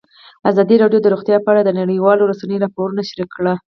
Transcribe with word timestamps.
ازادي 0.49 0.75
راډیو 0.83 1.03
د 1.03 1.07
روغتیا 1.13 1.37
په 1.41 1.49
اړه 1.51 1.61
د 1.63 1.69
نړیوالو 1.79 2.29
رسنیو 2.31 2.63
راپورونه 2.63 3.01
شریک 3.09 3.29
کړي. 3.35 3.53